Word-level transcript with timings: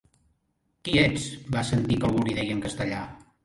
"Qui 0.87 0.95
ets?", 1.03 1.29
va 1.59 1.65
sentir 1.69 2.01
que 2.03 2.11
algú 2.13 2.27
li 2.27 2.37
deia 2.41 2.59
en 2.59 2.69
castellà. 2.69 3.07